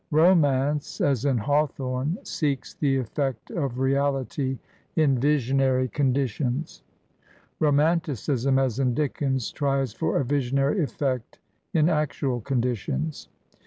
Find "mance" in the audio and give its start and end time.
0.33-0.99